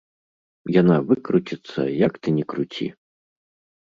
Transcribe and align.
Яна 0.81 0.95
выкруціцца, 1.11 1.79
як 2.05 2.13
ты 2.25 2.37
ні 2.39 2.43
круці. 2.55 2.87